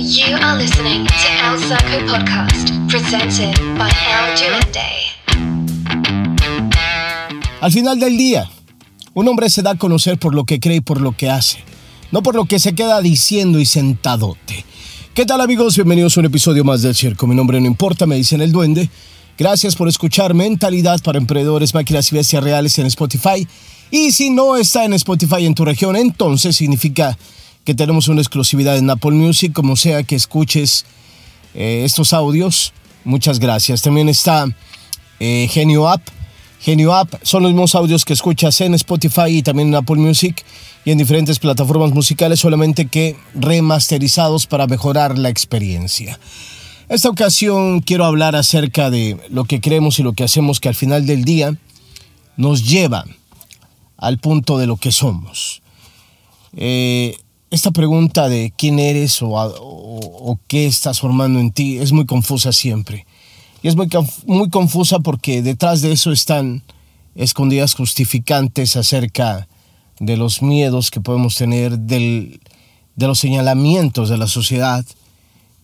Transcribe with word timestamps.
You 0.00 0.34
are 0.34 0.56
listening 0.56 1.06
to 1.06 1.12
El 1.44 1.58
Saco 1.58 2.06
Podcast, 2.06 2.70
presented 2.88 3.54
by 3.76 3.90
El. 3.90 4.32
Al 7.60 7.70
final 7.70 8.00
del 8.00 8.16
día, 8.16 8.50
un 9.12 9.28
hombre 9.28 9.50
se 9.50 9.60
da 9.60 9.72
a 9.72 9.74
conocer 9.74 10.18
por 10.18 10.34
lo 10.34 10.44
que 10.44 10.58
cree 10.58 10.76
y 10.76 10.80
por 10.80 11.02
lo 11.02 11.12
que 11.14 11.28
hace, 11.28 11.58
no 12.12 12.22
por 12.22 12.34
lo 12.34 12.46
que 12.46 12.58
se 12.58 12.74
queda 12.74 13.02
diciendo 13.02 13.60
y 13.60 13.66
sentadote. 13.66 14.64
¿Qué 15.12 15.26
tal 15.26 15.42
amigos? 15.42 15.76
Bienvenidos 15.76 16.16
a 16.16 16.20
un 16.20 16.26
episodio 16.26 16.64
más 16.64 16.80
del 16.80 16.94
Circo. 16.94 17.26
Mi 17.26 17.34
nombre 17.34 17.60
no 17.60 17.66
importa, 17.66 18.06
me 18.06 18.16
dicen 18.16 18.40
el 18.40 18.52
duende. 18.52 18.88
Gracias 19.36 19.76
por 19.76 19.86
escuchar 19.86 20.32
Mentalidad 20.32 21.02
para 21.02 21.18
Emprendedores, 21.18 21.74
Máquinas 21.74 22.10
y 22.10 22.16
Bestias 22.16 22.42
Reales 22.42 22.78
en 22.78 22.86
Spotify. 22.86 23.46
Y 23.90 24.12
si 24.12 24.30
no 24.30 24.56
está 24.56 24.86
en 24.86 24.94
Spotify 24.94 25.44
en 25.44 25.54
tu 25.54 25.66
región, 25.66 25.94
entonces 25.94 26.56
significa 26.56 27.18
que 27.70 27.74
tenemos 27.76 28.08
una 28.08 28.20
exclusividad 28.20 28.76
en 28.78 28.90
Apple 28.90 29.12
Music, 29.12 29.52
como 29.52 29.76
sea 29.76 30.02
que 30.02 30.16
escuches 30.16 30.84
eh, 31.54 31.82
estos 31.84 32.12
audios. 32.12 32.72
Muchas 33.04 33.38
gracias. 33.38 33.80
También 33.80 34.08
está 34.08 34.44
eh, 35.20 35.46
Genio 35.48 35.88
App. 35.88 36.02
Genio 36.58 36.92
App 36.92 37.14
son 37.22 37.44
los 37.44 37.52
mismos 37.52 37.76
audios 37.76 38.04
que 38.04 38.12
escuchas 38.12 38.60
en 38.60 38.74
Spotify 38.74 39.28
y 39.28 39.42
también 39.44 39.68
en 39.68 39.76
Apple 39.76 39.98
Music 39.98 40.44
y 40.84 40.90
en 40.90 40.98
diferentes 40.98 41.38
plataformas 41.38 41.92
musicales, 41.92 42.40
solamente 42.40 42.86
que 42.86 43.16
remasterizados 43.34 44.48
para 44.48 44.66
mejorar 44.66 45.16
la 45.16 45.28
experiencia. 45.28 46.18
Esta 46.88 47.08
ocasión 47.08 47.82
quiero 47.82 48.04
hablar 48.04 48.34
acerca 48.34 48.90
de 48.90 49.16
lo 49.30 49.44
que 49.44 49.60
creemos 49.60 50.00
y 50.00 50.02
lo 50.02 50.14
que 50.14 50.24
hacemos 50.24 50.58
que 50.58 50.70
al 50.70 50.74
final 50.74 51.06
del 51.06 51.22
día 51.22 51.56
nos 52.36 52.68
lleva 52.68 53.04
al 53.96 54.18
punto 54.18 54.58
de 54.58 54.66
lo 54.66 54.76
que 54.76 54.90
somos. 54.90 55.62
Eh, 56.56 57.16
esta 57.50 57.72
pregunta 57.72 58.28
de 58.28 58.52
quién 58.56 58.78
eres 58.78 59.18
o, 59.22 60.38
qué 60.46 60.66
estás 60.66 61.00
formando 61.00 61.40
en 61.40 61.50
ti 61.50 61.78
es 61.78 61.92
muy 61.92 62.06
confusa 62.06 62.52
siempre. 62.52 63.06
Y 63.62 63.68
es 63.68 63.76
muy, 63.76 63.88
muy 64.26 64.48
confusa 64.48 65.00
porque 65.00 65.42
detrás 65.42 65.82
de 65.82 65.92
eso 65.92 66.12
están 66.12 66.62
escondidas 67.14 67.74
justificantes 67.74 68.76
acerca 68.76 69.48
de 69.98 70.16
los 70.16 70.42
miedos 70.42 70.90
que 70.90 71.00
podemos 71.00 71.34
tener, 71.36 71.78
del, 71.78 72.40
de 72.96 73.06
los 73.06 73.18
señalamientos 73.18 74.08
de 74.08 74.16
la 74.16 74.28
sociedad, 74.28 74.84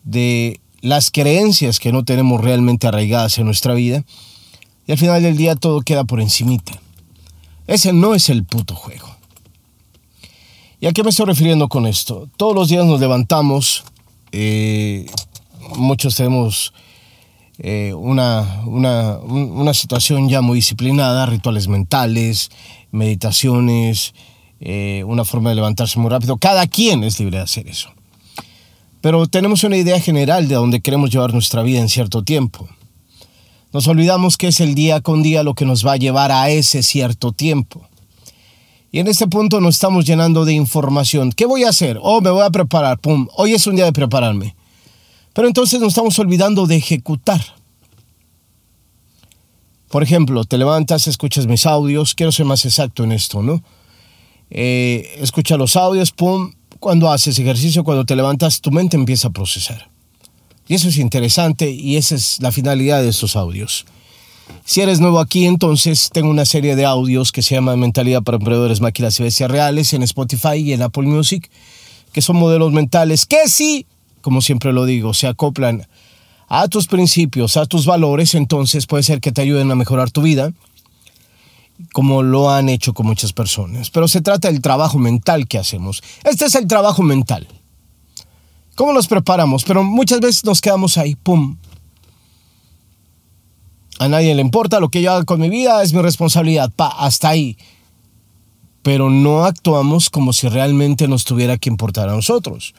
de 0.02 0.60
las 0.80 1.10
creencias 1.10 1.78
que 1.78 1.92
no 1.92 2.04
tenemos 2.04 2.40
realmente 2.40 2.86
arraigadas 2.86 3.38
en 3.38 3.46
nuestra 3.46 3.74
vida. 3.74 4.04
Y 4.86 4.92
al 4.92 4.98
final 4.98 5.22
del 5.22 5.36
día 5.36 5.54
todo 5.56 5.80
queda 5.82 6.04
por 6.04 6.20
encimita. 6.20 6.80
Ese 7.66 7.92
no 7.92 8.14
es 8.14 8.28
el 8.28 8.44
puto 8.44 8.74
juego. 8.74 9.15
¿Y 10.78 10.86
a 10.86 10.92
qué 10.92 11.02
me 11.02 11.08
estoy 11.08 11.24
refiriendo 11.24 11.68
con 11.68 11.86
esto? 11.86 12.28
Todos 12.36 12.54
los 12.54 12.68
días 12.68 12.84
nos 12.84 13.00
levantamos, 13.00 13.82
eh, 14.30 15.06
muchos 15.76 16.16
tenemos 16.16 16.74
eh, 17.58 17.94
una, 17.94 18.60
una, 18.66 19.16
una, 19.16 19.72
situación 19.72 20.28
ya 20.28 20.42
muy 20.42 20.56
disciplinada, 20.56 21.24
rituales 21.24 21.68
mentales, 21.68 22.50
meditaciones, 22.90 24.12
eh, 24.60 25.02
una 25.06 25.24
forma 25.24 25.48
de 25.48 25.56
levantarse 25.56 25.98
muy 25.98 26.10
rápido. 26.10 26.36
Cada 26.36 26.66
quien 26.66 27.04
es 27.04 27.18
libre 27.18 27.38
de 27.38 27.44
hacer 27.44 27.68
eso. 27.68 27.88
Pero 29.00 29.26
tenemos 29.26 29.64
una 29.64 29.78
idea 29.78 29.98
general 29.98 30.46
de 30.46 30.56
dónde 30.56 30.80
queremos 30.80 31.10
llevar 31.10 31.32
nuestra 31.32 31.62
vida 31.62 31.78
en 31.78 31.88
cierto 31.88 32.22
tiempo. 32.22 32.68
Nos 33.72 33.88
olvidamos 33.88 34.36
que 34.36 34.48
es 34.48 34.60
el 34.60 34.74
día 34.74 35.00
con 35.00 35.22
día 35.22 35.42
lo 35.42 35.54
que 35.54 35.64
nos 35.64 35.86
va 35.86 35.92
a 35.92 35.96
llevar 35.96 36.32
a 36.32 36.50
ese 36.50 36.82
cierto 36.82 37.32
tiempo. 37.32 37.88
Y 38.96 39.00
en 39.00 39.08
este 39.08 39.26
punto 39.26 39.60
nos 39.60 39.74
estamos 39.74 40.06
llenando 40.06 40.46
de 40.46 40.54
información. 40.54 41.30
¿Qué 41.30 41.44
voy 41.44 41.64
a 41.64 41.68
hacer? 41.68 41.98
Oh, 42.00 42.22
me 42.22 42.30
voy 42.30 42.42
a 42.42 42.48
preparar. 42.48 42.98
Pum, 42.98 43.28
hoy 43.36 43.52
es 43.52 43.66
un 43.66 43.76
día 43.76 43.84
de 43.84 43.92
prepararme. 43.92 44.56
Pero 45.34 45.46
entonces 45.46 45.78
nos 45.80 45.88
estamos 45.88 46.18
olvidando 46.18 46.66
de 46.66 46.76
ejecutar. 46.76 47.42
Por 49.90 50.02
ejemplo, 50.02 50.44
te 50.44 50.56
levantas, 50.56 51.08
escuchas 51.08 51.46
mis 51.46 51.66
audios. 51.66 52.14
Quiero 52.14 52.32
ser 52.32 52.46
más 52.46 52.64
exacto 52.64 53.04
en 53.04 53.12
esto, 53.12 53.42
¿no? 53.42 53.62
Eh, 54.48 55.18
escucha 55.20 55.58
los 55.58 55.76
audios, 55.76 56.12
pum. 56.12 56.54
Cuando 56.80 57.12
haces 57.12 57.38
ejercicio, 57.38 57.84
cuando 57.84 58.06
te 58.06 58.16
levantas, 58.16 58.62
tu 58.62 58.70
mente 58.70 58.96
empieza 58.96 59.28
a 59.28 59.30
procesar. 59.30 59.90
Y 60.68 60.74
eso 60.74 60.88
es 60.88 60.96
interesante 60.96 61.70
y 61.70 61.98
esa 61.98 62.14
es 62.14 62.40
la 62.40 62.50
finalidad 62.50 63.02
de 63.02 63.10
estos 63.10 63.36
audios. 63.36 63.84
Si 64.64 64.80
eres 64.80 65.00
nuevo 65.00 65.20
aquí, 65.20 65.46
entonces 65.46 66.10
tengo 66.12 66.28
una 66.28 66.44
serie 66.44 66.76
de 66.76 66.84
audios 66.84 67.32
que 67.32 67.42
se 67.42 67.54
llama 67.54 67.76
Mentalidad 67.76 68.22
para 68.22 68.36
Emprendedores, 68.36 68.80
Máquinas 68.80 69.18
y 69.20 69.22
Bestias 69.22 69.50
Reales 69.50 69.92
en 69.92 70.02
Spotify 70.02 70.56
y 70.56 70.72
en 70.72 70.82
Apple 70.82 71.04
Music, 71.04 71.50
que 72.12 72.22
son 72.22 72.36
modelos 72.36 72.72
mentales 72.72 73.26
que 73.26 73.48
sí, 73.48 73.86
como 74.20 74.40
siempre 74.40 74.72
lo 74.72 74.84
digo, 74.84 75.14
se 75.14 75.28
acoplan 75.28 75.86
a 76.48 76.68
tus 76.68 76.86
principios, 76.86 77.56
a 77.56 77.66
tus 77.66 77.86
valores, 77.86 78.34
entonces 78.34 78.86
puede 78.86 79.02
ser 79.02 79.20
que 79.20 79.32
te 79.32 79.42
ayuden 79.42 79.70
a 79.70 79.74
mejorar 79.74 80.10
tu 80.10 80.22
vida, 80.22 80.52
como 81.92 82.22
lo 82.22 82.50
han 82.50 82.68
hecho 82.68 82.94
con 82.94 83.06
muchas 83.06 83.32
personas. 83.32 83.90
Pero 83.90 84.08
se 84.08 84.20
trata 84.20 84.50
del 84.50 84.62
trabajo 84.62 84.98
mental 84.98 85.46
que 85.46 85.58
hacemos. 85.58 86.02
Este 86.24 86.46
es 86.46 86.54
el 86.54 86.66
trabajo 86.66 87.02
mental. 87.02 87.46
¿Cómo 88.74 88.92
nos 88.92 89.08
preparamos? 89.08 89.64
Pero 89.64 89.82
muchas 89.82 90.20
veces 90.20 90.44
nos 90.44 90.60
quedamos 90.60 90.98
ahí, 90.98 91.14
pum, 91.14 91.56
a 93.98 94.08
nadie 94.08 94.34
le 94.34 94.42
importa 94.42 94.80
lo 94.80 94.88
que 94.90 95.02
yo 95.02 95.12
haga 95.12 95.24
con 95.24 95.40
mi 95.40 95.48
vida, 95.48 95.82
es 95.82 95.92
mi 95.92 96.02
responsabilidad, 96.02 96.70
pa, 96.74 96.88
hasta 96.88 97.30
ahí. 97.30 97.56
Pero 98.82 99.10
no 99.10 99.44
actuamos 99.44 100.10
como 100.10 100.32
si 100.32 100.48
realmente 100.48 101.08
nos 101.08 101.24
tuviera 101.24 101.56
que 101.56 101.70
importar 101.70 102.08
a 102.08 102.14
nosotros. 102.14 102.74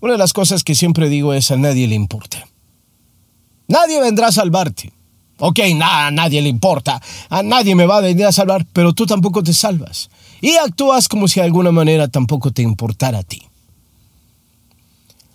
Una 0.00 0.12
de 0.12 0.18
las 0.18 0.32
cosas 0.32 0.64
que 0.64 0.74
siempre 0.74 1.08
digo 1.08 1.34
es 1.34 1.50
a 1.50 1.56
nadie 1.56 1.86
le 1.88 1.94
importa. 1.94 2.46
Nadie 3.66 4.00
vendrá 4.00 4.28
a 4.28 4.32
salvarte. 4.32 4.92
Ok, 5.38 5.58
nada, 5.74 6.08
a 6.08 6.10
nadie 6.10 6.40
le 6.42 6.48
importa. 6.48 7.00
A 7.28 7.42
nadie 7.42 7.74
me 7.74 7.86
va 7.86 7.98
a 7.98 8.00
venir 8.00 8.26
a 8.26 8.32
salvar, 8.32 8.66
pero 8.72 8.92
tú 8.92 9.06
tampoco 9.06 9.42
te 9.42 9.52
salvas. 9.52 10.10
Y 10.40 10.56
actúas 10.56 11.08
como 11.08 11.28
si 11.28 11.40
de 11.40 11.46
alguna 11.46 11.72
manera 11.72 12.08
tampoco 12.08 12.50
te 12.50 12.62
importara 12.62 13.18
a 13.18 13.22
ti. 13.22 13.42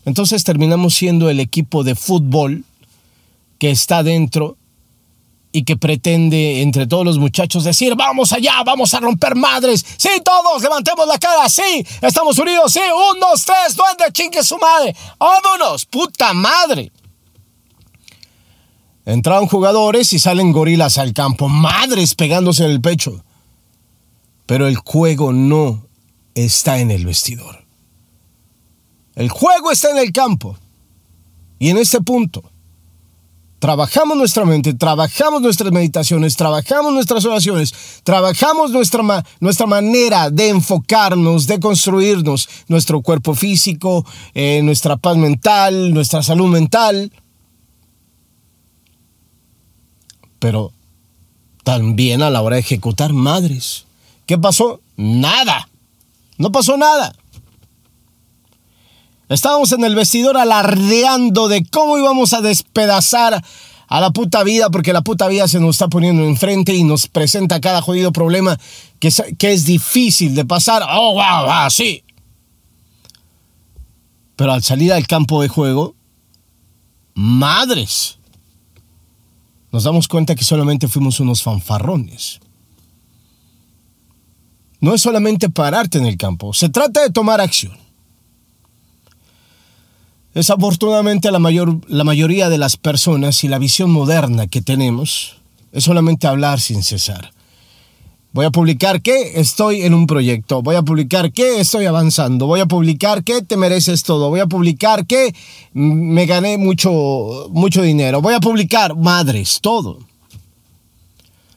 Entonces 0.05 0.43
terminamos 0.43 0.95
siendo 0.95 1.29
el 1.29 1.39
equipo 1.39 1.83
de 1.83 1.95
fútbol 1.95 2.63
que 3.57 3.71
está 3.71 4.03
dentro 4.03 4.57
y 5.55 5.63
que 5.63 5.77
pretende 5.77 6.61
entre 6.61 6.85
todos 6.85 7.05
los 7.05 7.17
muchachos 7.17 7.63
decir, 7.63 7.95
vamos 7.95 8.33
allá, 8.33 8.61
vamos 8.65 8.93
a 8.93 8.99
romper 8.99 9.35
madres. 9.35 9.85
Sí, 9.95 10.09
todos, 10.21 10.61
levantemos 10.61 11.07
la 11.07 11.17
cara, 11.17 11.47
sí, 11.47 11.85
estamos 12.01 12.37
unidos, 12.37 12.73
sí, 12.73 12.81
un, 12.81 13.21
dos, 13.21 13.45
tres, 13.45 13.73
duende, 13.73 14.03
chingue 14.11 14.43
su 14.43 14.57
madre. 14.57 14.93
Vámonos, 15.17 15.85
puta 15.85 16.33
madre. 16.33 16.91
Entraron 19.05 19.47
jugadores 19.47 20.11
y 20.11 20.19
salen 20.19 20.51
gorilas 20.51 20.97
al 20.97 21.13
campo, 21.13 21.47
madres 21.47 22.15
pegándose 22.15 22.65
en 22.65 22.71
el 22.71 22.81
pecho. 22.81 23.23
Pero 24.45 24.67
el 24.67 24.75
juego 24.75 25.31
no 25.31 25.87
está 26.33 26.79
en 26.79 26.91
el 26.91 27.05
vestidor. 27.05 27.63
El 29.15 29.29
juego 29.29 29.71
está 29.71 29.89
en 29.91 29.99
el 29.99 30.11
campo. 30.11 30.57
Y 31.59 31.69
en 31.69 31.77
este 31.77 32.01
punto, 32.01 32.43
trabajamos 33.65 34.15
nuestra 34.15 34.45
mente, 34.45 34.75
trabajamos 34.75 35.41
nuestras 35.41 35.71
meditaciones, 35.71 36.35
trabajamos 36.35 36.93
nuestras 36.93 37.25
oraciones, 37.25 37.73
trabajamos 38.03 38.69
nuestra, 38.69 39.25
nuestra 39.39 39.65
manera 39.65 40.29
de 40.29 40.49
enfocarnos, 40.49 41.47
de 41.47 41.59
construirnos, 41.59 42.47
nuestro 42.67 43.01
cuerpo 43.01 43.33
físico, 43.33 44.05
eh, 44.35 44.61
nuestra 44.61 44.97
paz 44.97 45.17
mental, 45.17 45.95
nuestra 45.95 46.21
salud 46.21 46.47
mental. 46.47 47.11
Pero 50.37 50.71
también 51.63 52.21
a 52.21 52.29
la 52.29 52.43
hora 52.43 52.57
de 52.57 52.61
ejecutar 52.61 53.13
madres. 53.13 53.87
¿Qué 54.27 54.37
pasó? 54.37 54.79
Nada. 54.95 55.67
No 56.37 56.51
pasó 56.51 56.77
nada. 56.77 57.15
Estábamos 59.29 59.71
en 59.71 59.83
el 59.83 59.95
vestidor 59.95 60.37
alardeando 60.37 61.47
de 61.47 61.65
cómo 61.65 61.97
íbamos 61.97 62.33
a 62.33 62.41
despedazar 62.41 63.43
a 63.87 64.01
la 64.01 64.11
puta 64.11 64.43
vida 64.43 64.69
porque 64.69 64.93
la 64.93 65.01
puta 65.01 65.27
vida 65.27 65.47
se 65.47 65.59
nos 65.59 65.75
está 65.75 65.87
poniendo 65.87 66.23
enfrente 66.23 66.73
y 66.73 66.83
nos 66.83 67.07
presenta 67.07 67.59
cada 67.59 67.81
jodido 67.81 68.11
problema 68.11 68.57
que 68.99 69.07
es, 69.07 69.65
difícil 69.65 70.35
de 70.35 70.45
pasar. 70.45 70.83
Oh, 70.89 71.13
wow, 71.13 71.45
wow, 71.45 71.69
sí. 71.69 72.03
Pero 74.35 74.51
al 74.51 74.63
salir 74.63 74.91
al 74.93 75.07
campo 75.07 75.41
de 75.41 75.47
juego, 75.47 75.95
madres, 77.13 78.19
nos 79.71 79.83
damos 79.83 80.07
cuenta 80.07 80.35
que 80.35 80.43
solamente 80.43 80.87
fuimos 80.87 81.19
unos 81.19 81.41
fanfarrones. 81.41 82.39
No 84.81 84.93
es 84.93 85.01
solamente 85.01 85.49
pararte 85.49 85.97
en 85.97 86.05
el 86.05 86.17
campo, 86.17 86.53
se 86.53 86.69
trata 86.69 87.01
de 87.01 87.09
tomar 87.09 87.41
acción. 87.41 87.84
Desafortunadamente 90.35 91.31
la, 91.31 91.39
mayor, 91.39 91.79
la 91.87 92.03
mayoría 92.03 92.49
de 92.49 92.57
las 92.57 92.75
personas 92.75 93.45
y 93.45 93.47
la 93.47 93.57
visión 93.57 93.89
moderna 93.89 94.47
que 94.47 94.61
tenemos 94.61 95.37
es 95.71 95.85
solamente 95.85 96.27
hablar 96.27 96.59
sin 96.59 96.83
cesar. 96.83 97.31
Voy 98.33 98.45
a 98.45 98.51
publicar 98.51 99.01
que 99.01 99.39
estoy 99.39 99.83
en 99.83 99.93
un 99.93 100.07
proyecto. 100.07 100.61
Voy 100.61 100.75
a 100.75 100.81
publicar 100.81 101.31
que 101.31 101.61
estoy 101.61 101.85
avanzando. 101.85 102.47
Voy 102.47 102.59
a 102.59 102.65
publicar 102.65 103.23
que 103.23 103.43
te 103.43 103.55
mereces 103.55 104.03
todo. 104.03 104.29
Voy 104.29 104.41
a 104.41 104.45
publicar 104.45 105.07
que 105.07 105.33
me 105.71 106.25
gané 106.25 106.57
mucho, 106.57 107.47
mucho 107.51 107.81
dinero. 107.81 108.21
Voy 108.21 108.33
a 108.33 108.41
publicar, 108.41 108.97
madres, 108.97 109.59
todo. 109.61 109.99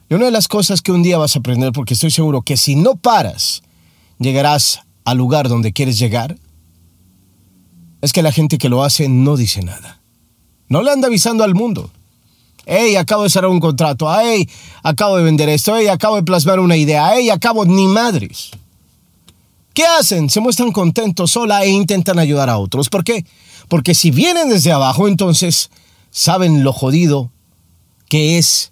Y 0.09 0.15
una 0.15 0.27
de 0.27 0.31
las 0.31 0.47
cosas 0.47 0.83
que 0.83 0.93
un 0.93 1.03
día 1.03 1.19
vas 1.19 1.35
a 1.35 1.41
aprender, 1.41 1.73
porque 1.73 1.95
estoy 1.95 2.13
seguro 2.13 2.43
que 2.43 2.57
si 2.57 2.77
no 2.77 2.95
paras, 2.95 3.65
llegarás 4.21 4.83
al 5.05 5.19
lugar 5.19 5.49
donde 5.49 5.73
quieres 5.73 5.99
llegar, 5.99 6.37
es 8.01 8.13
que 8.13 8.23
la 8.23 8.33
gente 8.33 8.59
que 8.59 8.69
lo 8.69 8.85
hace 8.85 9.09
no 9.09 9.37
dice 9.37 9.63
nada. 9.63 10.01
No 10.69 10.83
le 10.83 10.91
anda 10.91 11.09
avisando 11.09 11.45
al 11.45 11.55
mundo 11.55 11.91
hey, 12.69 12.97
acabo 12.97 13.23
de 13.23 13.31
cerrar 13.31 13.51
un 13.51 13.61
contrato, 13.61 14.07
hey, 14.21 14.49
acabo 14.83 15.17
de 15.17 15.25
vender 15.25 15.49
esto, 15.49 15.75
hey, 15.77 15.89
acabo 15.89 16.17
de 16.17 16.23
plasmar 16.23 16.61
una 16.61 16.77
idea, 16.77 17.13
hey, 17.15 17.31
acabo 17.31 17.65
ni 17.65 17.89
madres. 17.89 18.51
¿Qué 19.73 19.85
hacen? 19.87 20.29
Se 20.29 20.41
muestran 20.41 20.71
contentos 20.71 21.31
sola 21.33 21.65
e 21.65 21.71
intentan 21.71 22.19
ayudar 22.19 22.51
a 22.51 22.59
otros. 22.59 22.89
¿Por 22.91 23.05
qué? 23.05 23.25
Porque 23.69 23.95
si 23.95 24.11
vienen 24.11 24.51
desde 24.51 24.73
abajo, 24.73 25.09
entonces 25.09 25.71
saben 26.11 26.63
lo 26.63 26.73
jodido 26.73 27.31
que 28.09 28.39
es 28.39 28.71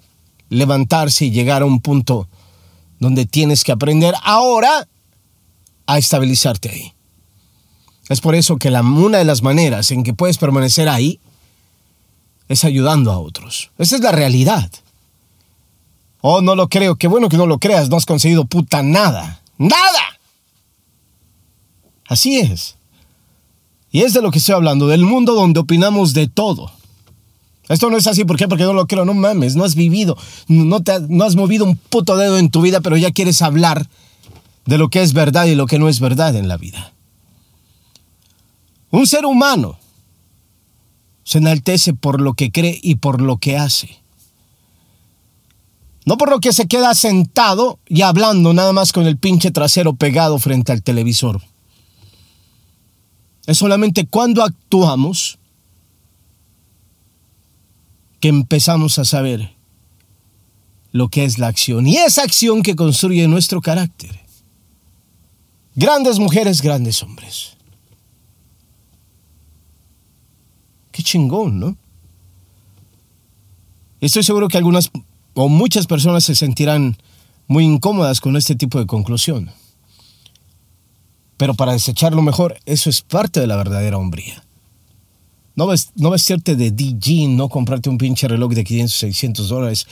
levantarse 0.50 1.26
y 1.26 1.30
llegar 1.30 1.62
a 1.62 1.66
un 1.66 1.80
punto 1.80 2.28
donde 2.98 3.24
tienes 3.24 3.64
que 3.64 3.72
aprender 3.72 4.14
ahora 4.22 4.88
a 5.86 5.98
estabilizarte 5.98 6.70
ahí. 6.70 6.92
Es 8.08 8.20
por 8.20 8.34
eso 8.34 8.56
que 8.56 8.70
la, 8.70 8.82
una 8.82 9.18
de 9.18 9.24
las 9.24 9.42
maneras 9.42 9.90
en 9.90 10.04
que 10.04 10.14
puedes 10.14 10.38
permanecer 10.38 10.88
ahí 10.88 11.18
es 12.48 12.64
ayudando 12.64 13.10
a 13.10 13.18
otros. 13.18 13.70
Esa 13.78 13.96
es 13.96 14.02
la 14.02 14.12
realidad. 14.12 14.70
Oh, 16.20 16.40
no 16.40 16.54
lo 16.54 16.68
creo. 16.68 16.96
Qué 16.96 17.08
bueno 17.08 17.28
que 17.28 17.36
no 17.36 17.46
lo 17.46 17.58
creas. 17.58 17.88
No 17.88 17.96
has 17.96 18.06
conseguido 18.06 18.44
puta 18.44 18.82
nada. 18.82 19.40
¡Nada! 19.58 20.18
Así 22.08 22.38
es. 22.38 22.76
Y 23.90 24.02
es 24.02 24.12
de 24.12 24.22
lo 24.22 24.30
que 24.30 24.38
estoy 24.38 24.54
hablando, 24.54 24.86
del 24.86 25.04
mundo 25.04 25.34
donde 25.34 25.60
opinamos 25.60 26.14
de 26.14 26.28
todo. 26.28 26.70
Esto 27.68 27.90
no 27.90 27.96
es 27.96 28.06
así, 28.06 28.24
¿por 28.24 28.36
qué? 28.36 28.46
Porque 28.46 28.64
no 28.64 28.72
lo 28.72 28.86
creo, 28.86 29.04
no 29.04 29.14
mames, 29.14 29.56
no 29.56 29.64
has 29.64 29.74
vivido, 29.74 30.16
no, 30.46 30.82
te, 30.82 31.00
no 31.08 31.24
has 31.24 31.34
movido 31.34 31.64
un 31.64 31.76
puto 31.76 32.16
dedo 32.16 32.38
en 32.38 32.50
tu 32.50 32.60
vida, 32.60 32.80
pero 32.80 32.96
ya 32.96 33.10
quieres 33.10 33.42
hablar 33.42 33.88
de 34.66 34.78
lo 34.78 34.88
que 34.88 35.02
es 35.02 35.12
verdad 35.12 35.46
y 35.46 35.56
lo 35.56 35.66
que 35.66 35.78
no 35.80 35.88
es 35.88 35.98
verdad 35.98 36.36
en 36.36 36.46
la 36.46 36.58
vida. 36.58 36.92
Un 38.90 39.06
ser 39.06 39.24
humano 39.26 39.78
se 41.24 41.38
enaltece 41.38 41.92
por 41.92 42.20
lo 42.20 42.34
que 42.34 42.52
cree 42.52 42.78
y 42.82 42.96
por 42.96 43.20
lo 43.20 43.38
que 43.38 43.56
hace. 43.56 44.00
No 46.04 46.16
por 46.16 46.30
lo 46.30 46.38
que 46.38 46.52
se 46.52 46.68
queda 46.68 46.94
sentado 46.94 47.80
y 47.88 48.02
hablando 48.02 48.52
nada 48.52 48.72
más 48.72 48.92
con 48.92 49.06
el 49.06 49.16
pinche 49.16 49.50
trasero 49.50 49.94
pegado 49.94 50.38
frente 50.38 50.70
al 50.70 50.82
televisor. 50.82 51.42
Es 53.46 53.58
solamente 53.58 54.06
cuando 54.06 54.44
actuamos 54.44 55.38
que 58.20 58.28
empezamos 58.28 58.98
a 59.00 59.04
saber 59.04 59.56
lo 60.92 61.08
que 61.08 61.24
es 61.24 61.38
la 61.38 61.48
acción. 61.48 61.86
Y 61.86 61.96
esa 61.96 62.22
acción 62.22 62.62
que 62.62 62.76
construye 62.76 63.26
nuestro 63.28 63.60
carácter. 63.60 64.20
Grandes 65.74 66.18
mujeres, 66.18 66.62
grandes 66.62 67.02
hombres. 67.02 67.55
Qué 70.96 71.02
chingón, 71.02 71.60
¿no? 71.60 71.76
Estoy 74.00 74.22
seguro 74.22 74.48
que 74.48 74.56
algunas 74.56 74.90
o 75.34 75.50
muchas 75.50 75.86
personas 75.86 76.24
se 76.24 76.34
sentirán 76.34 76.96
muy 77.48 77.66
incómodas 77.66 78.22
con 78.22 78.34
este 78.34 78.54
tipo 78.54 78.78
de 78.78 78.86
conclusión. 78.86 79.50
Pero 81.36 81.52
para 81.52 81.72
desecharlo 81.72 82.22
mejor, 82.22 82.58
eso 82.64 82.88
es 82.88 83.02
parte 83.02 83.40
de 83.40 83.46
la 83.46 83.56
verdadera 83.56 83.98
hombría. 83.98 84.42
No, 85.54 85.66
no 85.96 86.10
vestirte 86.10 86.56
de 86.56 86.70
DJ, 86.70 87.28
no 87.28 87.50
comprarte 87.50 87.90
un 87.90 87.98
pinche 87.98 88.26
reloj 88.26 88.54
de 88.54 88.64
500, 88.64 88.96
600 88.96 89.48
dólares, 89.50 89.86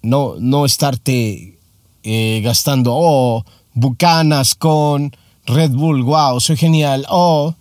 no, 0.00 0.36
no 0.38 0.64
estarte 0.64 1.58
eh, 2.04 2.40
gastando, 2.42 2.92
oh, 2.94 3.44
bucanas 3.74 4.54
con 4.54 5.14
Red 5.44 5.72
Bull, 5.72 6.04
wow, 6.04 6.40
soy 6.40 6.56
genial, 6.56 7.04
oh, 7.10 7.54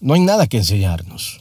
No 0.00 0.14
hay 0.14 0.20
nada 0.20 0.46
que 0.46 0.58
enseñarnos. 0.58 1.40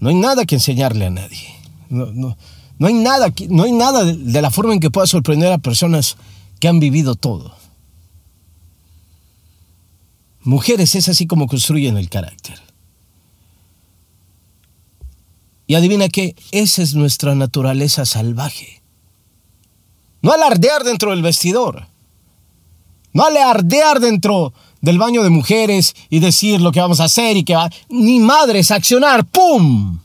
No 0.00 0.08
hay 0.08 0.14
nada 0.14 0.44
que 0.44 0.54
enseñarle 0.54 1.06
a 1.06 1.10
nadie. 1.10 1.54
No, 1.88 2.06
no, 2.06 2.86
hay 2.86 2.94
nada, 2.94 3.32
no 3.48 3.64
hay 3.64 3.72
nada 3.72 4.04
de, 4.04 4.16
de 4.16 4.42
la 4.42 4.50
forma 4.50 4.74
en 4.74 4.80
que 4.80 4.90
pueda 4.90 5.06
sorprender 5.06 5.52
a 5.52 5.58
personas 5.58 6.16
que 6.60 6.68
han 6.68 6.80
vivido 6.80 7.14
todo. 7.14 7.54
Mujeres 10.42 10.94
es 10.94 11.08
así 11.08 11.26
como 11.26 11.46
construyen 11.46 11.96
el 11.96 12.08
carácter. 12.08 12.58
Y 15.66 15.74
adivina 15.74 16.08
qué, 16.08 16.34
esa 16.50 16.82
es 16.82 16.94
nuestra 16.94 17.34
naturaleza 17.34 18.06
salvaje. 18.06 18.80
No 20.22 20.32
alardear 20.32 20.82
dentro 20.82 21.10
del 21.10 21.22
vestidor. 21.22 21.88
No 23.12 23.24
alardear 23.24 24.00
dentro 24.00 24.54
del 24.80 24.98
baño 24.98 25.22
de 25.22 25.30
mujeres 25.30 25.94
y 26.08 26.20
decir 26.20 26.60
lo 26.60 26.72
que 26.72 26.80
vamos 26.80 27.00
a 27.00 27.04
hacer 27.04 27.36
y 27.36 27.44
que 27.44 27.54
va... 27.54 27.70
Ni 27.88 28.20
madres, 28.20 28.70
accionar, 28.70 29.24
¡pum! 29.26 29.98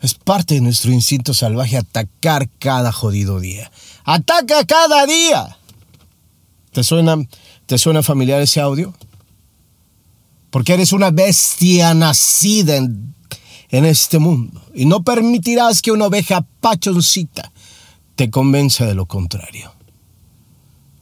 Es 0.00 0.14
parte 0.14 0.54
de 0.54 0.60
nuestro 0.60 0.92
instinto 0.92 1.32
salvaje 1.32 1.78
atacar 1.78 2.48
cada 2.58 2.92
jodido 2.92 3.40
día. 3.40 3.70
¡Ataca 4.04 4.64
cada 4.66 5.06
día! 5.06 5.56
¿Te 6.72 6.84
suena, 6.84 7.16
¿Te 7.66 7.78
suena 7.78 8.02
familiar 8.02 8.42
ese 8.42 8.60
audio? 8.60 8.92
Porque 10.50 10.74
eres 10.74 10.92
una 10.92 11.10
bestia 11.10 11.94
nacida 11.94 12.76
en, 12.76 13.14
en 13.70 13.84
este 13.86 14.18
mundo 14.18 14.60
y 14.74 14.84
no 14.84 15.02
permitirás 15.02 15.80
que 15.80 15.90
una 15.90 16.06
oveja 16.06 16.44
pachoncita 16.60 17.50
te 18.16 18.30
convence 18.30 18.84
de 18.84 18.94
lo 18.94 19.06
contrario. 19.06 19.72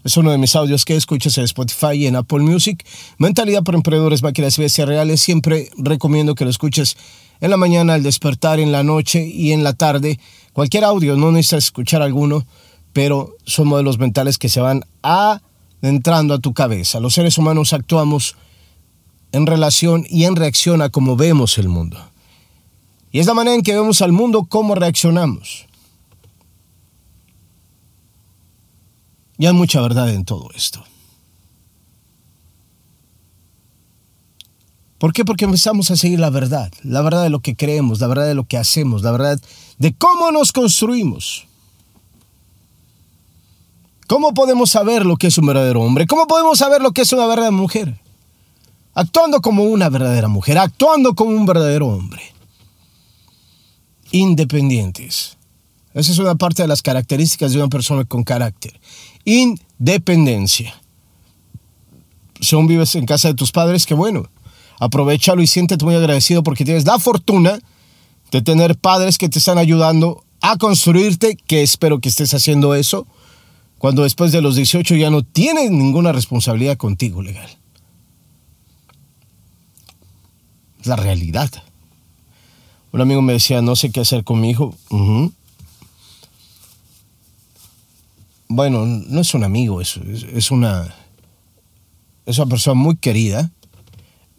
Es 0.05 0.17
uno 0.17 0.32
de 0.32 0.38
mis 0.38 0.56
audios 0.56 0.85
que 0.85 0.97
escuchas 0.97 1.38
en 1.38 1.44
Spotify 1.44 1.93
y 1.93 2.06
en 2.06 2.17
Apple 2.17 2.41
Music. 2.41 2.85
Mentalidad 3.19 3.62
para 3.62 3.76
Emprendedores, 3.76 4.23
Máquinas 4.23 4.59
y 4.59 4.85
Reales. 4.85 5.20
Siempre 5.20 5.70
recomiendo 5.76 6.35
que 6.35 6.44
lo 6.44 6.50
escuches 6.50 6.97
en 7.41 7.50
la 7.50 7.56
mañana, 7.56 7.94
al 7.94 8.03
despertar, 8.03 8.59
en 8.59 8.73
la 8.73 8.82
noche 8.82 9.25
y 9.25 9.53
en 9.53 9.62
la 9.62 9.75
tarde. 9.75 10.19
Cualquier 10.53 10.85
audio, 10.85 11.17
no 11.17 11.31
necesitas 11.31 11.67
escuchar 11.67 12.03
alguno, 12.03 12.44
pero 12.93 13.37
son 13.44 13.69
modelos 13.69 13.99
mentales 13.99 14.39
que 14.39 14.48
se 14.48 14.60
van 14.60 14.84
adentrando 15.03 16.34
a 16.34 16.41
tu 16.41 16.53
cabeza. 16.53 16.98
Los 16.98 17.15
seres 17.15 17.39
humanos 17.39 17.72
actuamos 17.72 18.36
en 19.31 19.46
relación 19.46 20.05
y 20.08 20.25
en 20.25 20.34
reacción 20.34 20.82
a 20.82 20.89
cómo 20.89 21.17
vemos 21.17 21.58
el 21.58 21.69
mundo. 21.69 21.98
Y 23.13 23.20
es 23.20 23.27
la 23.27 23.34
manera 23.34 23.55
en 23.55 23.63
que 23.63 23.75
vemos 23.75 24.03
al 24.03 24.10
mundo, 24.13 24.46
cómo 24.48 24.75
reaccionamos. 24.75 25.67
Y 29.39 29.46
hay 29.46 29.53
mucha 29.53 29.81
verdad 29.81 30.10
en 30.10 30.24
todo 30.24 30.51
esto. 30.55 30.84
¿Por 34.98 35.12
qué? 35.12 35.24
Porque 35.24 35.46
empezamos 35.46 35.91
a 35.91 35.96
seguir 35.96 36.20
la 36.20 36.31
verdad, 36.31 36.70
la 36.84 37.03
verdad 37.03 37.24
de 37.24 37.31
lo 37.31 37.41
que 37.41 37.56
creemos, 37.56 38.01
la 38.01 38.06
verdad 38.06 38.27
de 38.27 38.36
lo 38.36 38.44
que 38.44 38.56
hacemos, 38.56 39.03
la 39.03 39.10
verdad 39.10 39.41
de 39.79 39.93
cómo 39.94 40.31
nos 40.31 40.53
construimos. 40.53 41.48
¿Cómo 44.06 44.32
podemos 44.32 44.70
saber 44.70 45.05
lo 45.05 45.17
que 45.17 45.27
es 45.27 45.39
un 45.39 45.46
verdadero 45.46 45.81
hombre? 45.82 46.06
¿Cómo 46.06 46.29
podemos 46.29 46.58
saber 46.58 46.82
lo 46.82 46.93
que 46.93 47.01
es 47.01 47.12
una 47.12 47.27
verdadera 47.27 47.51
mujer? 47.51 47.98
Actuando 48.94 49.41
como 49.41 49.65
una 49.65 49.89
verdadera 49.89 50.29
mujer, 50.29 50.58
actuando 50.58 51.15
como 51.15 51.31
un 51.31 51.46
verdadero 51.46 51.89
hombre. 51.89 52.22
Independientes. 54.12 55.36
Esa 55.94 56.13
es 56.13 56.19
una 56.19 56.34
parte 56.34 56.63
de 56.63 56.69
las 56.69 56.82
características 56.82 57.53
de 57.53 57.58
una 57.58 57.69
persona 57.69 58.05
con 58.05 58.25
carácter 58.25 58.79
independencia. 59.25 60.75
Si 62.41 62.55
aún 62.55 62.67
vives 62.67 62.94
en 62.94 63.06
casa 63.06 63.29
de 63.29 63.34
tus 63.34 63.53
padres, 63.53 63.87
qué 63.87 63.94
bueno. 63.94 64.29
Aprovechalo 64.81 65.43
y 65.43 65.46
siéntete 65.46 65.84
muy 65.84 65.94
agradecido 65.94 66.43
porque 66.43 66.65
tienes 66.65 66.84
la 66.84 66.99
fortuna 66.99 67.61
de 68.32 68.43
tener 68.43 68.77
padres 68.77 69.19
que 69.19 69.29
te 69.29 69.39
están 69.39 69.58
ayudando 69.58 70.25
a 70.41 70.56
construirte, 70.56 71.37
que 71.37 71.63
espero 71.63 72.01
que 72.01 72.08
estés 72.08 72.34
haciendo 72.34 72.75
eso, 72.75 73.06
cuando 73.79 74.03
después 74.03 74.32
de 74.32 74.43
los 74.43 74.56
18 74.56 74.96
ya 74.96 75.11
no 75.11 75.22
tienes 75.22 75.70
ninguna 75.70 76.11
responsabilidad 76.11 76.77
contigo 76.77 77.22
legal. 77.22 77.49
Es 80.81 80.87
la 80.89 80.96
realidad. 80.96 81.51
Un 82.91 83.01
amigo 83.01 83.22
me 83.22 83.34
decía, 83.34 83.63
no 83.63 83.77
sé 83.77 83.93
qué 83.93 84.01
hacer 84.01 84.25
con 84.25 84.41
mi 84.41 84.51
hijo 84.51 84.75
bueno, 88.55 88.87
no 88.87 89.21
es 89.21 89.35
un 89.35 89.44
amigo, 89.44 89.81
es, 89.81 89.97
es, 89.97 90.51
una, 90.51 90.94
es 92.27 92.39
una 92.39 92.47
persona 92.47 92.75
muy 92.75 92.97
querida. 92.97 93.51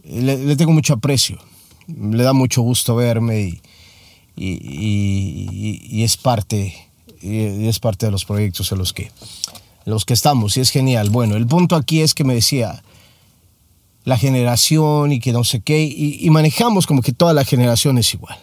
le, 0.04 0.56
tengo 0.56 0.72
mucho 0.72 0.94
aprecio. 0.94 1.40
Le 1.88 2.24
da 2.24 2.34
mucho 2.34 2.62
gusto 2.62 2.96
verme 2.96 3.60
y, 4.36 6.04
es 6.04 6.18
parte 6.18 6.76
es 7.22 7.80
parte 7.80 8.08
de 8.08 8.12
los 8.12 8.26
proyectos 8.26 8.72
en 8.72 8.80
los 8.80 8.92
que 8.92 9.12
los 9.86 10.06
que 10.06 10.14
estamos 10.14 10.58
y 10.58 10.62
es 10.62 10.72
genial. 10.72 11.10
Bueno, 11.10 11.36
el 11.36 11.46
punto 11.46 11.76
aquí 11.76 12.02
es 12.02 12.14
que 12.14 12.24
me 12.24 12.34
decía 12.34 12.84
la 14.06 14.18
generación 14.18 15.12
y 15.12 15.20
que 15.20 15.32
no 15.32 15.44
sé 15.44 15.62
qué 15.62 15.84
y, 15.84 16.30
manejamos 16.30 16.88
como 16.88 17.02
que 17.02 17.14
toda 17.14 17.34
la 17.34 17.46
generación 17.46 17.98
es 17.98 18.14
igual. 18.14 18.38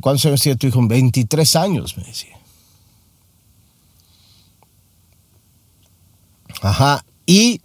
¿Cuántos 0.00 0.26
años 0.26 0.42
tiene 0.42 0.56
tu 0.56 0.66
hijo? 0.66 0.84
23 0.86 1.56
años, 1.56 1.96
me 1.96 2.04
decía. 2.04 2.38
Ajá. 6.62 7.04
Y 7.26 7.60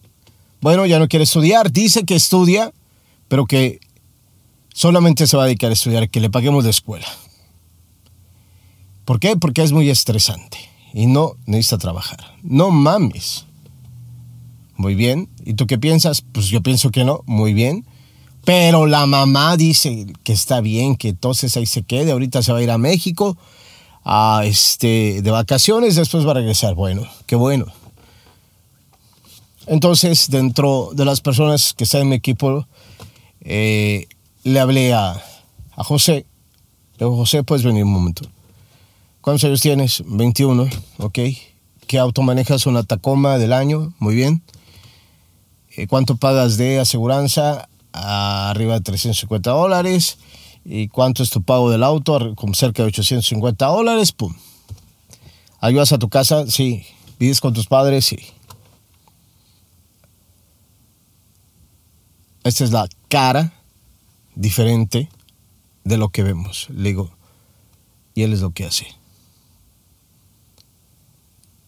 bueno, 0.61 0.85
ya 0.85 0.99
no 0.99 1.07
quiere 1.07 1.23
estudiar, 1.23 1.71
dice 1.71 2.05
que 2.05 2.15
estudia, 2.15 2.71
pero 3.27 3.45
que 3.45 3.79
solamente 4.73 5.27
se 5.27 5.37
va 5.37 5.43
a 5.43 5.45
dedicar 5.47 5.69
a 5.69 5.73
estudiar, 5.73 6.09
que 6.09 6.19
le 6.19 6.29
paguemos 6.29 6.63
de 6.63 6.69
escuela. 6.69 7.07
¿Por 9.05 9.19
qué? 9.19 9.35
Porque 9.35 9.63
es 9.63 9.71
muy 9.71 9.89
estresante 9.89 10.57
y 10.93 11.07
no 11.07 11.33
necesita 11.45 11.77
trabajar. 11.77 12.19
No 12.41 12.71
mames. 12.71 13.45
Muy 14.75 14.95
bien. 14.95 15.29
¿Y 15.45 15.53
tú 15.53 15.67
qué 15.67 15.77
piensas? 15.77 16.21
Pues 16.21 16.47
yo 16.47 16.61
pienso 16.61 16.91
que 16.91 17.03
no. 17.03 17.21
Muy 17.25 17.53
bien. 17.53 17.85
Pero 18.45 18.87
la 18.87 19.05
mamá 19.05 19.55
dice 19.57 20.07
que 20.23 20.33
está 20.33 20.61
bien, 20.61 20.95
que 20.95 21.09
entonces 21.09 21.55
ahí 21.57 21.65
se 21.65 21.83
quede. 21.83 22.11
Ahorita 22.11 22.41
se 22.41 22.51
va 22.51 22.59
a 22.59 22.63
ir 22.63 22.71
a 22.71 22.77
México 22.77 23.37
a 24.03 24.41
este, 24.45 25.21
de 25.21 25.31
vacaciones, 25.31 25.95
después 25.95 26.25
va 26.27 26.31
a 26.31 26.35
regresar. 26.35 26.75
Bueno, 26.75 27.03
qué 27.25 27.35
bueno. 27.35 27.67
Entonces, 29.67 30.29
dentro 30.29 30.89
de 30.93 31.05
las 31.05 31.21
personas 31.21 31.73
que 31.73 31.85
están 31.85 32.01
en 32.01 32.09
mi 32.09 32.15
equipo, 32.15 32.67
eh, 33.41 34.07
le 34.43 34.59
hablé 34.59 34.93
a, 34.93 35.21
José. 35.77 36.25
Le 36.97 37.05
digo, 37.05 37.15
José, 37.15 37.43
puedes 37.43 37.63
venir 37.63 37.83
un 37.83 37.91
momento. 37.91 38.27
¿Cuántos 39.21 39.45
años 39.45 39.61
tienes? 39.61 40.03
21, 40.05 40.67
ok. 40.97 41.19
¿Qué 41.87 41.97
auto 41.97 42.21
manejas? 42.21 42.65
Una 42.65 42.83
Tacoma 42.83 43.37
del 43.37 43.53
año, 43.53 43.93
muy 43.99 44.15
bien. 44.15 44.43
Eh, 45.75 45.87
¿Cuánto 45.87 46.17
pagas 46.17 46.57
de 46.57 46.79
aseguranza? 46.79 47.69
Arriba 47.93 48.75
de 48.75 48.81
350 48.81 49.49
dólares. 49.51 50.17
¿Y 50.65 50.87
cuánto 50.89 51.23
es 51.23 51.29
tu 51.29 51.41
pago 51.41 51.69
del 51.69 51.83
auto? 51.83 52.35
Con 52.35 52.53
cerca 52.53 52.83
de 52.83 52.89
850 52.89 53.65
dólares, 53.65 54.11
pum. 54.11 54.33
¿Ayudas 55.59 55.93
a 55.93 55.97
tu 55.97 56.09
casa? 56.09 56.45
Sí. 56.47 56.85
¿Vives 57.19 57.39
con 57.39 57.53
tus 57.53 57.67
padres? 57.67 58.05
Sí. 58.05 58.17
Esta 62.43 62.63
es 62.63 62.71
la 62.71 62.87
cara 63.09 63.53
diferente 64.35 65.09
de 65.83 65.97
lo 65.97 66.09
que 66.09 66.23
vemos. 66.23 66.67
Le 66.69 66.89
digo, 66.89 67.11
y 68.13 68.23
él 68.23 68.33
es 68.33 68.41
lo 68.41 68.51
que 68.51 68.65
hace. 68.65 68.87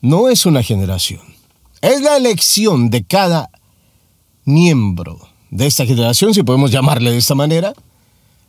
No 0.01 0.29
es 0.29 0.45
una 0.45 0.61
generación, 0.61 1.21
es 1.81 2.01
la 2.01 2.17
elección 2.17 2.89
de 2.89 3.03
cada 3.03 3.49
miembro 4.43 5.19
de 5.49 5.65
esta 5.65 5.85
generación, 5.85 6.33
si 6.33 6.43
podemos 6.43 6.71
llamarle 6.71 7.11
de 7.11 7.17
esta 7.17 7.33
manera, 7.33 7.73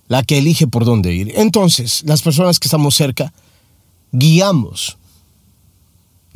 la 0.08 0.22
que 0.22 0.38
elige 0.38 0.66
por 0.66 0.84
dónde 0.84 1.14
ir. 1.14 1.32
Entonces, 1.36 2.02
las 2.04 2.22
personas 2.22 2.58
que 2.58 2.68
estamos 2.68 2.94
cerca, 2.94 3.32
guiamos 4.12 4.98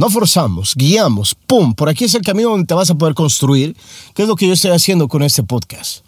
no 0.00 0.08
forzamos, 0.08 0.74
guiamos, 0.76 1.34
¡pum! 1.34 1.74
Por 1.74 1.90
aquí 1.90 2.04
es 2.04 2.14
el 2.14 2.22
camino 2.22 2.48
donde 2.48 2.64
te 2.64 2.72
vas 2.72 2.88
a 2.88 2.94
poder 2.94 3.12
construir, 3.12 3.76
que 4.14 4.22
es 4.22 4.28
lo 4.28 4.34
que 4.34 4.46
yo 4.46 4.54
estoy 4.54 4.70
haciendo 4.70 5.08
con 5.08 5.22
este 5.22 5.42
podcast. 5.42 6.06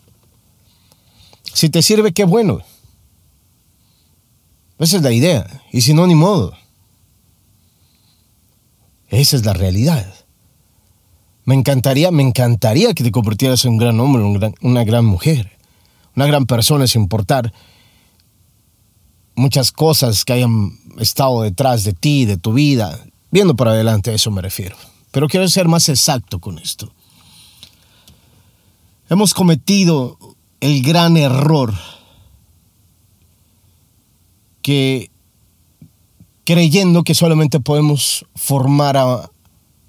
Si 1.53 1.69
te 1.69 1.83
sirve, 1.83 2.15
qué 2.15 2.25
bueno. 2.25 2.61
Esa 4.79 4.97
es 4.97 5.03
la 5.03 5.13
idea. 5.13 5.47
Y 5.73 5.83
si 5.83 5.93
no, 5.93 6.07
ni 6.07 6.15
modo. 6.15 6.55
Esa 9.09 9.37
es 9.37 9.45
la 9.45 9.53
realidad. 9.53 10.11
Me 11.45 11.55
encantaría, 11.55 12.11
me 12.11 12.23
encantaría 12.23 12.95
que 12.95 13.05
te 13.05 13.13
convirtieras 13.13 13.63
en 13.67 13.73
un 13.73 13.77
gran 13.77 14.01
hombre, 14.01 14.55
una 14.63 14.85
gran 14.85 15.05
mujer, 15.05 15.59
una 16.17 16.25
gran 16.25 16.47
persona 16.47 16.87
sin 16.87 17.03
importar 17.03 17.53
muchas 19.35 19.71
cosas 19.71 20.25
que 20.25 20.33
hayan 20.33 20.79
estado 20.99 21.43
detrás 21.43 21.85
de 21.85 21.93
ti, 21.93 22.25
de 22.25 22.39
tu 22.39 22.55
vida, 22.55 22.99
Viendo 23.33 23.57
para 23.57 23.71
adelante, 23.71 24.11
a 24.11 24.15
eso 24.15 24.31
me 24.31 24.43
refiero. 24.43 24.77
Pero 25.11 25.27
quiero 25.27 25.49
ser 25.49 25.67
más 25.67 25.89
exacto 25.89 26.39
con 26.39 26.59
esto. 26.59 26.93
Hemos 29.09 29.33
cometido 29.33 30.19
el 30.61 30.83
gran 30.83 31.17
error 31.17 31.75
que 34.61 35.11
creyendo 36.45 37.05
que 37.05 37.15
solamente 37.15 37.59
podemos 37.59 38.27
formar 38.35 38.99
a, 38.99 39.31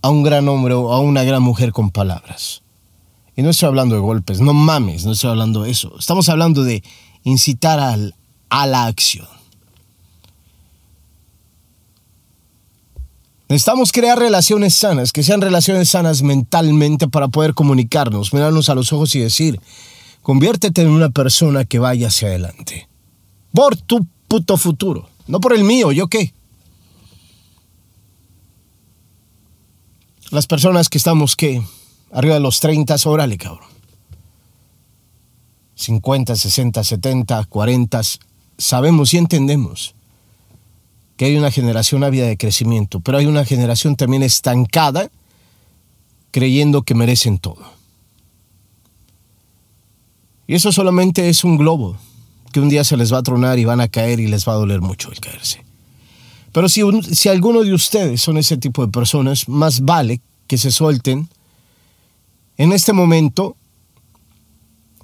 un 0.04 0.24
gran 0.24 0.48
hombre 0.48 0.74
o 0.74 0.94
a 0.94 1.02
una 1.02 1.24
gran 1.24 1.44
mujer 1.44 1.74
con 1.74 1.92
palabras. 1.92 2.64
Y 3.36 3.42
no 3.42 3.50
estoy 3.50 3.68
hablando 3.68 3.96
de 3.96 4.02
golpes, 4.02 4.40
no 4.40 4.54
mames, 4.54 5.06
no 5.06 5.12
estoy 5.12 5.32
hablando 5.32 5.64
de 5.64 5.72
eso. 5.72 5.94
Estamos 6.00 6.30
hablando 6.30 6.64
de 6.64 6.82
incitar 7.24 7.80
a 8.50 8.68
la 8.68 8.86
acción. 8.86 9.28
Necesitamos 13.53 13.91
crear 13.91 14.17
relaciones 14.17 14.74
sanas, 14.74 15.13
que 15.13 15.22
sean 15.22 15.39
relaciones 15.39 15.89
sanas 15.89 16.24
mentalmente 16.24 17.07
para 17.07 17.27
poder 17.27 17.53
comunicarnos, 17.53 18.33
mirarnos 18.33 18.67
a 18.67 18.74
los 18.74 18.91
ojos 18.91 19.13
y 19.13 19.19
decir, 19.19 19.62
conviértete 20.24 20.81
en 20.81 20.89
una 20.89 21.12
persona 21.12 21.63
que 21.63 21.77
vaya 21.77 22.07
hacia 22.07 22.29
adelante. 22.29 22.89
Por 23.51 23.75
tu 23.75 24.07
puto 24.27 24.57
futuro, 24.57 25.07
no 25.27 25.39
por 25.39 25.53
el 25.53 25.65
mío, 25.65 25.91
¿yo 25.91 26.07
qué? 26.07 26.33
Las 30.31 30.48
personas 30.48 30.89
que 30.89 30.98
estamos, 30.98 31.36
¿qué? 31.36 31.62
Arriba 32.12 32.33
de 32.33 32.39
los 32.39 32.60
30, 32.60 32.95
órale, 33.05 33.38
cabrón. 33.38 33.69
50, 35.75 36.36
60, 36.36 36.83
70, 36.83 37.45
40, 37.45 38.01
sabemos 38.57 39.13
y 39.13 39.17
entendemos 39.17 39.93
que 41.17 41.25
hay 41.25 41.38
una 41.38 41.51
generación 41.51 42.03
ávida 42.03 42.27
de 42.27 42.38
crecimiento, 42.38 43.00
pero 43.00 43.17
hay 43.17 43.25
una 43.25 43.46
generación 43.46 43.96
también 43.96 44.24
estancada 44.24 45.10
creyendo 46.32 46.82
que 46.82 46.96
merecen 46.96 47.38
todo. 47.38 47.62
Y 50.48 50.55
eso 50.55 50.72
solamente 50.72 51.29
es 51.29 51.43
un 51.43 51.58
globo 51.58 51.98
que 52.51 52.60
un 52.60 52.70
día 52.70 52.84
se 52.84 52.98
les 52.98 53.13
va 53.13 53.20
a 53.20 53.24
tronar 53.24 53.60
y 53.60 53.65
van 53.65 53.82
a 53.82 53.88
caer 53.88 54.20
y 54.20 54.27
les 54.27 54.48
va 54.48 54.53
a 54.53 54.58
doler 54.58 54.82
mucho 54.82 55.12
el 55.12 55.20
caerse. 55.20 55.63
Pero 56.51 56.70
si, 56.70 56.82
si 57.13 57.29
alguno 57.29 57.63
de 57.63 57.74
ustedes 57.74 58.22
son 58.22 58.38
ese 58.38 58.58
tipo 58.58 58.86
de 58.86 58.91
personas, 58.91 59.48
más 59.50 59.82
vale 59.82 60.22
que 60.48 60.58
se 60.58 60.72
suelten 60.72 61.29
en 62.58 62.72
este 62.74 62.93
momento 62.93 63.55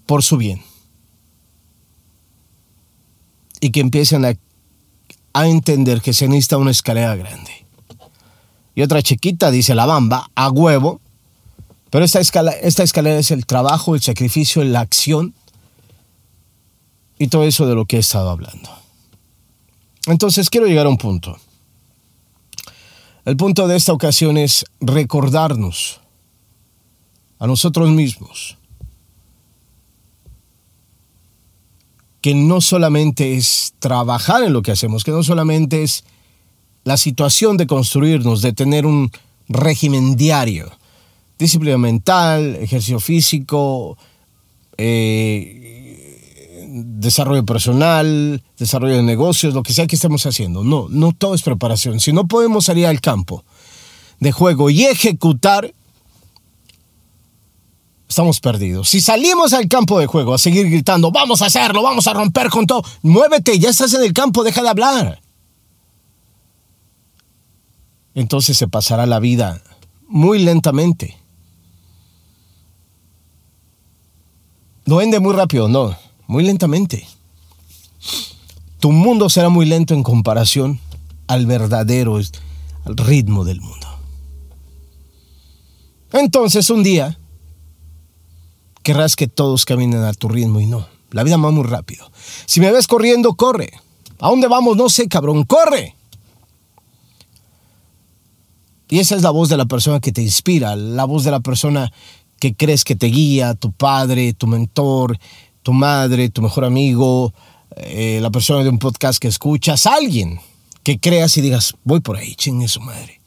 por 0.05 0.23
su 0.23 0.37
bien. 0.37 0.61
Y 3.61 3.71
que 3.71 3.79
empiecen 3.79 4.25
a 4.25 4.35
a 5.33 5.47
entender 5.47 6.01
que 6.01 6.13
se 6.13 6.27
necesita 6.27 6.57
una 6.57 6.71
escalera 6.71 7.15
grande. 7.15 7.65
Y 8.75 8.81
otra 8.81 9.01
chiquita, 9.01 9.51
dice 9.51 9.75
la 9.75 9.85
bamba, 9.85 10.29
a 10.35 10.49
huevo. 10.49 11.01
Pero 11.89 12.05
esta, 12.05 12.19
escala, 12.19 12.51
esta 12.51 12.83
escalera 12.83 13.19
es 13.19 13.31
el 13.31 13.45
trabajo, 13.45 13.95
el 13.95 14.01
sacrificio, 14.01 14.63
la 14.63 14.81
acción 14.81 15.33
y 17.17 17.27
todo 17.27 17.43
eso 17.43 17.65
de 17.65 17.75
lo 17.75 17.85
que 17.85 17.97
he 17.97 17.99
estado 17.99 18.29
hablando. 18.29 18.69
Entonces 20.05 20.49
quiero 20.49 20.67
llegar 20.67 20.85
a 20.85 20.89
un 20.89 20.97
punto. 20.97 21.37
El 23.25 23.37
punto 23.37 23.67
de 23.67 23.75
esta 23.75 23.91
ocasión 23.91 24.37
es 24.37 24.65
recordarnos 24.79 25.99
a 27.39 27.47
nosotros 27.47 27.89
mismos 27.89 28.58
que 32.21 32.35
no 32.35 32.61
solamente 32.61 33.35
es 33.35 33.73
trabajar 33.79 34.43
en 34.43 34.53
lo 34.53 34.61
que 34.61 34.71
hacemos, 34.71 35.03
que 35.03 35.11
no 35.11 35.23
solamente 35.23 35.83
es 35.83 36.03
la 36.83 36.97
situación 36.97 37.57
de 37.57 37.67
construirnos, 37.67 38.41
de 38.41 38.53
tener 38.53 38.85
un 38.85 39.11
régimen 39.47 40.15
diario, 40.15 40.71
disciplina 41.37 41.77
mental, 41.77 42.57
ejercicio 42.57 42.99
físico, 42.99 43.97
eh, 44.77 45.69
desarrollo 46.69 47.45
personal, 47.45 48.43
desarrollo 48.57 48.97
de 48.97 49.03
negocios, 49.03 49.53
lo 49.53 49.63
que 49.63 49.73
sea 49.73 49.87
que 49.87 49.95
estemos 49.95 50.25
haciendo. 50.25 50.63
No, 50.63 50.87
no 50.89 51.13
todo 51.13 51.33
es 51.33 51.41
preparación. 51.41 51.99
Si 51.99 52.13
no 52.13 52.27
podemos 52.27 52.65
salir 52.65 52.85
al 52.85 53.01
campo 53.01 53.43
de 54.19 54.31
juego 54.31 54.69
y 54.69 54.83
ejecutar, 54.85 55.73
estamos 58.09 58.39
perdidos. 58.39 58.89
Si 58.89 59.01
salimos 59.01 59.53
al 59.53 59.67
campo 59.67 59.99
de 59.99 60.07
juego 60.07 60.33
a 60.33 60.39
seguir 60.39 60.67
gritando, 60.67 61.11
vamos 61.11 61.43
a 61.43 61.45
hacerlo, 61.45 61.83
vamos 61.83 62.07
a 62.07 62.13
romper 62.13 62.49
con 62.49 62.65
todo, 62.65 62.83
muévete, 63.03 63.57
ya 63.59 63.69
estás 63.69 63.93
en 63.93 64.03
el 64.03 64.13
campo, 64.13 64.43
deja 64.43 64.63
de 64.63 64.69
hablar. 64.69 65.21
Entonces 68.15 68.57
se 68.57 68.67
pasará 68.67 69.05
la 69.05 69.19
vida 69.19 69.61
muy 70.07 70.39
lentamente. 70.39 71.17
Duende 74.85 75.19
muy 75.19 75.35
rápido, 75.35 75.69
no, 75.69 75.95
muy 76.25 76.43
lentamente. 76.43 77.07
Tu 78.79 78.91
mundo 78.91 79.29
será 79.29 79.49
muy 79.49 79.67
lento 79.67 79.93
en 79.93 80.01
comparación 80.01 80.79
al 81.27 81.45
verdadero 81.45 82.15
al 82.17 82.97
ritmo 82.97 83.45
del 83.45 83.61
mundo. 83.61 83.87
Entonces 86.11 86.71
un 86.71 86.81
día 86.81 87.18
querrás 88.83 89.15
que 89.15 89.27
todos 89.27 89.65
caminen 89.65 90.03
a 90.03 90.13
tu 90.13 90.29
ritmo 90.29 90.59
y 90.59 90.65
no. 90.65 90.87
La 91.11 91.23
vida 91.23 91.37
va 91.37 91.51
muy 91.51 91.63
rápido. 91.63 92.11
Si 92.45 92.59
me 92.59 92.71
ves 92.71 92.87
corriendo, 92.87 93.33
corre. 93.33 93.71
¿A 94.19 94.29
dónde 94.29 94.47
vamos? 94.47 94.77
No 94.77 94.89
sé, 94.89 95.07
cabrón, 95.07 95.43
corre. 95.43 95.95
Y 98.89 98.99
esa 98.99 99.15
es 99.15 99.21
la 99.21 99.29
voz 99.29 99.49
de 99.49 99.57
la 99.57 99.65
persona 99.65 99.99
que 99.99 100.11
te 100.11 100.21
inspira, 100.21 100.75
la 100.75 101.05
voz 101.05 101.23
de 101.23 101.31
la 101.31 101.39
persona 101.39 101.91
que 102.39 102.55
crees 102.55 102.83
que 102.83 102.95
te 102.95 103.07
guía, 103.07 103.53
tu 103.53 103.71
padre, 103.71 104.33
tu 104.33 104.47
mentor, 104.47 105.17
tu 105.61 105.73
madre, 105.73 106.29
tu 106.29 106.41
mejor 106.41 106.65
amigo, 106.65 107.33
eh, 107.75 108.19
la 108.21 108.31
persona 108.31 108.63
de 108.63 108.69
un 108.69 108.79
podcast 108.79 109.19
que 109.19 109.27
escuchas, 109.27 109.85
alguien 109.85 110.39
que 110.83 110.99
creas 110.99 111.37
y 111.37 111.41
digas, 111.41 111.75
voy 111.83 111.99
por 111.99 112.17
ahí, 112.17 112.33
chingue 112.35 112.67
su 112.67 112.81
madre. 112.81 113.19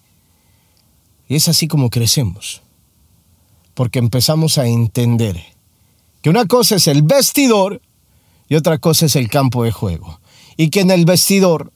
Y 1.28 1.36
es 1.36 1.48
así 1.48 1.68
como 1.68 1.90
crecemos, 1.90 2.61
porque 3.74 3.98
empezamos 3.98 4.58
a 4.58 4.66
entender 4.66 5.42
que 6.22 6.30
una 6.30 6.46
cosa 6.46 6.76
es 6.76 6.86
el 6.86 7.02
vestidor 7.02 7.80
y 8.48 8.54
otra 8.54 8.78
cosa 8.78 9.06
es 9.06 9.16
el 9.16 9.28
campo 9.28 9.64
de 9.64 9.72
juego. 9.72 10.20
Y 10.56 10.68
que 10.70 10.80
en 10.80 10.90
el 10.90 11.04
vestidor 11.04 11.72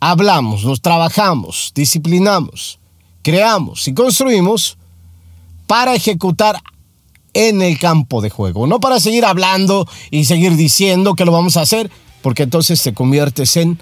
hablamos, 0.00 0.64
nos 0.64 0.80
trabajamos, 0.80 1.72
disciplinamos, 1.74 2.78
creamos 3.22 3.88
y 3.88 3.94
construimos 3.94 4.76
para 5.66 5.94
ejecutar 5.94 6.60
en 7.34 7.62
el 7.62 7.78
campo 7.78 8.20
de 8.20 8.30
juego, 8.30 8.66
no 8.66 8.80
para 8.80 9.00
seguir 9.00 9.24
hablando 9.24 9.86
y 10.10 10.24
seguir 10.24 10.56
diciendo 10.56 11.14
que 11.14 11.24
lo 11.24 11.32
vamos 11.32 11.56
a 11.56 11.62
hacer, 11.62 11.90
porque 12.22 12.44
entonces 12.44 12.82
te 12.82 12.94
conviertes 12.94 13.56
en 13.56 13.78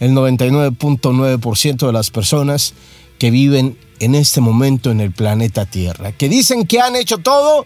el 0.00 0.12
99.9% 0.12 1.86
de 1.86 1.92
las 1.92 2.10
personas 2.10 2.74
que 3.18 3.30
viven 3.30 3.78
en 4.00 4.14
este 4.14 4.40
momento 4.40 4.90
en 4.90 5.00
el 5.00 5.12
planeta 5.12 5.66
Tierra, 5.66 6.12
que 6.12 6.28
dicen 6.28 6.66
que 6.66 6.80
han 6.80 6.96
hecho 6.96 7.18
todo 7.18 7.64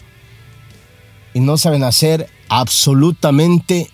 y 1.35 1.41
no 1.41 1.59
saben 1.59 1.85
hacer 1.85 2.29
absolutamente 2.49 3.91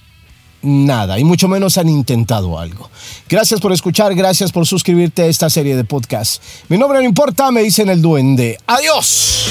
nada, 0.63 1.19
y 1.19 1.25
mucho 1.25 1.49
menos 1.49 1.79
han 1.79 1.89
intentado 1.89 2.59
algo. 2.59 2.91
Gracias 3.29 3.61
por 3.61 3.73
escuchar, 3.73 4.15
gracias 4.15 4.53
por 4.53 4.67
suscribirte 4.67 5.23
a 5.23 5.27
esta 5.27 5.51
serie 5.51 5.77
de 5.77 5.85
podcast. 5.85 6.43
Mi 6.69 6.79
nombre 6.79 6.99
no 6.99 7.05
importa, 7.05 7.51
me 7.51 7.63
dicen 7.63 7.89
el 7.89 8.03
duende. 8.03 8.59
Adiós. 8.67 9.47